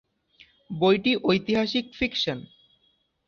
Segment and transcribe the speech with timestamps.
[0.69, 2.39] বইটি ঐতিহাসিক ফিকশন।